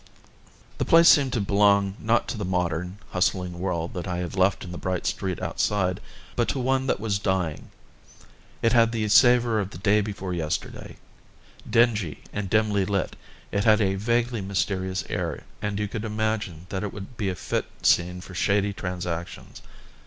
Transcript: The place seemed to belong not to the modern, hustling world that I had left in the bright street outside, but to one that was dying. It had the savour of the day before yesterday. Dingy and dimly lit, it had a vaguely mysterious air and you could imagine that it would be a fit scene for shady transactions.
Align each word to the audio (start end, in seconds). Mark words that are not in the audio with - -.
The 0.79 0.83
place 0.83 1.07
seemed 1.09 1.31
to 1.33 1.39
belong 1.41 1.95
not 1.99 2.27
to 2.29 2.37
the 2.39 2.43
modern, 2.43 2.97
hustling 3.11 3.59
world 3.59 3.93
that 3.93 4.07
I 4.07 4.17
had 4.17 4.35
left 4.35 4.63
in 4.63 4.71
the 4.71 4.79
bright 4.79 5.05
street 5.05 5.39
outside, 5.39 5.99
but 6.35 6.49
to 6.49 6.59
one 6.59 6.87
that 6.87 6.99
was 6.99 7.19
dying. 7.19 7.69
It 8.63 8.73
had 8.73 8.93
the 8.93 9.07
savour 9.09 9.59
of 9.59 9.69
the 9.69 9.77
day 9.77 10.01
before 10.01 10.33
yesterday. 10.33 10.97
Dingy 11.69 12.23
and 12.33 12.49
dimly 12.49 12.83
lit, 12.83 13.15
it 13.51 13.63
had 13.63 13.79
a 13.79 13.93
vaguely 13.93 14.41
mysterious 14.41 15.05
air 15.07 15.43
and 15.61 15.77
you 15.79 15.87
could 15.87 16.03
imagine 16.03 16.65
that 16.69 16.81
it 16.81 16.91
would 16.91 17.15
be 17.15 17.29
a 17.29 17.35
fit 17.35 17.65
scene 17.83 18.21
for 18.21 18.33
shady 18.33 18.73
transactions. 18.73 19.61